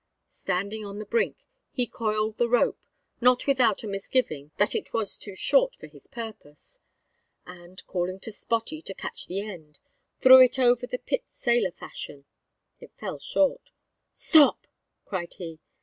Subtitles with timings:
[0.29, 1.37] Standing on the brink,
[1.71, 2.79] he coiled the rope
[3.21, 6.79] not without a misgiving that it was too short for his purpose
[7.45, 9.77] and, calling to Spottie to catch the end,
[10.19, 12.25] threw it out over the pit sailor fashion.
[12.79, 13.69] It fell short.
[14.11, 14.65] "Stop!"
[15.05, 15.59] cried he.